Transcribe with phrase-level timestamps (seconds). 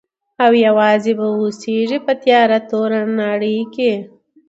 [0.43, 3.93] او یوازي به اوسیږي په تیاره توره نړۍ کي.